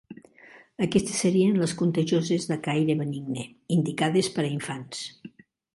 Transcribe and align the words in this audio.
Aquestes 0.85 1.19
serien 1.25 1.59
les 1.65 1.75
contagioses 1.83 2.49
de 2.53 2.59
caire 2.69 2.99
benigne, 3.05 3.47
indicades 3.79 4.35
per 4.39 4.47
a 4.49 4.53
infants. 4.59 5.07